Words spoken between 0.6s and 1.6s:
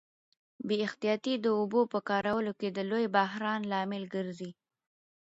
بې احتیاطي د